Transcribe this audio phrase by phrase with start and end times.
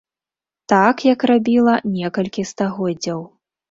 [0.73, 3.19] Так, як рабіла некалькі стагоддзяў.